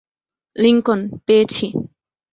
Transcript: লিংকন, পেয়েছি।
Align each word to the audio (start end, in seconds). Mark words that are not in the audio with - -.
লিংকন, 0.55 0.99
পেয়েছি। 1.25 1.65